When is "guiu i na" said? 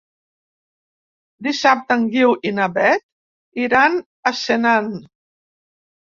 2.15-2.65